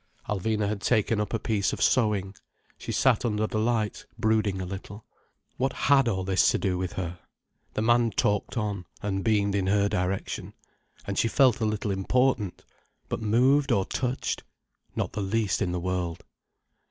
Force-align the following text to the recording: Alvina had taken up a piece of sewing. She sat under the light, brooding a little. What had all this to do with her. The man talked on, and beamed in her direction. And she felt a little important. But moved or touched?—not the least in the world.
Alvina 0.27 0.67
had 0.67 0.81
taken 0.81 1.21
up 1.21 1.31
a 1.31 1.37
piece 1.37 1.73
of 1.73 1.79
sewing. 1.79 2.33
She 2.79 2.91
sat 2.91 3.23
under 3.23 3.45
the 3.45 3.59
light, 3.59 4.07
brooding 4.17 4.59
a 4.59 4.65
little. 4.65 5.05
What 5.57 5.73
had 5.73 6.07
all 6.07 6.23
this 6.23 6.49
to 6.49 6.57
do 6.57 6.75
with 6.75 6.93
her. 6.93 7.19
The 7.75 7.83
man 7.83 8.09
talked 8.09 8.57
on, 8.57 8.85
and 9.03 9.23
beamed 9.23 9.53
in 9.53 9.67
her 9.67 9.87
direction. 9.87 10.55
And 11.05 11.19
she 11.19 11.27
felt 11.27 11.59
a 11.59 11.65
little 11.65 11.91
important. 11.91 12.65
But 13.09 13.21
moved 13.21 13.71
or 13.71 13.85
touched?—not 13.85 15.11
the 15.11 15.21
least 15.21 15.61
in 15.61 15.71
the 15.71 15.79
world. 15.79 16.23